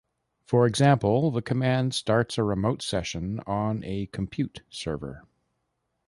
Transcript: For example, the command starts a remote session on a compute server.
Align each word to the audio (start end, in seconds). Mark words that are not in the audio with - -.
For 0.47 0.65
example, 0.65 1.29
the 1.29 1.43
command 1.43 1.93
starts 1.93 2.39
a 2.39 2.43
remote 2.43 2.81
session 2.81 3.39
on 3.45 3.83
a 3.83 4.07
compute 4.07 4.63
server. 4.67 5.25